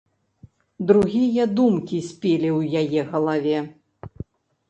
Другія 0.91 1.43
думкі 1.59 1.97
спелі 2.09 2.49
ў 2.57 2.61
яе 2.85 3.01
галаве. 3.11 3.57